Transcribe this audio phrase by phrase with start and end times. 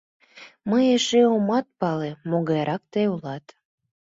[0.69, 3.45] Мый эше омат пале, могайрак тый улат.